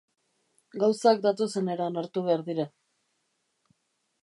Gauzak 0.83 1.21
datozen 1.25 1.69
eran 1.75 2.01
hartu 2.03 2.25
behar 2.31 2.45
dira. 2.51 2.67